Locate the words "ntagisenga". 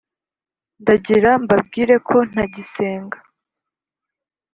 2.31-3.17